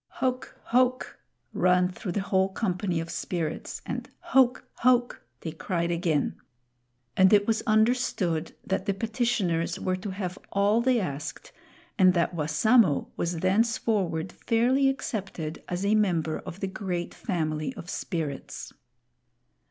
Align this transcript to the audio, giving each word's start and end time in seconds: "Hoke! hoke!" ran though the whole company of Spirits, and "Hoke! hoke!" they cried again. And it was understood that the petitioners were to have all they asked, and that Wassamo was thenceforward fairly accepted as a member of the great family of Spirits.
"Hoke! 0.13 0.57
hoke!" 0.63 1.19
ran 1.53 1.93
though 1.93 2.09
the 2.09 2.21
whole 2.21 2.49
company 2.49 2.99
of 2.99 3.11
Spirits, 3.11 3.83
and 3.85 4.09
"Hoke! 4.19 4.63
hoke!" 4.77 5.21
they 5.41 5.51
cried 5.51 5.91
again. 5.91 6.37
And 7.15 7.31
it 7.31 7.45
was 7.45 7.61
understood 7.67 8.55
that 8.65 8.87
the 8.87 8.95
petitioners 8.95 9.79
were 9.79 9.95
to 9.97 10.09
have 10.09 10.39
all 10.51 10.81
they 10.81 10.99
asked, 10.99 11.51
and 11.99 12.15
that 12.15 12.33
Wassamo 12.33 13.11
was 13.15 13.41
thenceforward 13.41 14.31
fairly 14.31 14.89
accepted 14.89 15.63
as 15.69 15.85
a 15.85 15.93
member 15.93 16.39
of 16.39 16.61
the 16.61 16.67
great 16.67 17.13
family 17.13 17.71
of 17.75 17.87
Spirits. 17.87 18.73